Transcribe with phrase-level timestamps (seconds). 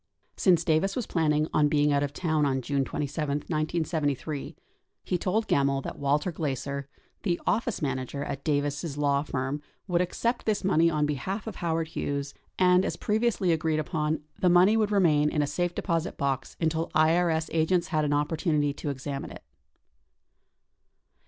[0.35, 4.55] Since Davis was planning on being out of town on June 27, 1973,
[5.03, 6.87] he told Gemmill that Walter Glaeser,
[7.21, 11.89] the office manager at Davis' law firm, would accept this money on behalf of Howard
[11.89, 16.57] Hughes, and, as previously agreed upon, the money would remain in a safe deposit box
[16.59, 19.43] until IRS agents had an opportunity to examine it.